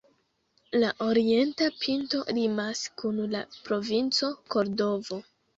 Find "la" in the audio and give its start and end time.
0.83-0.87, 3.37-3.43